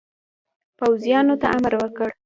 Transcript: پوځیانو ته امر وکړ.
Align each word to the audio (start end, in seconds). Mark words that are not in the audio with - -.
پوځیانو 0.77 1.35
ته 1.41 1.47
امر 1.57 1.73
وکړ. 1.81 2.09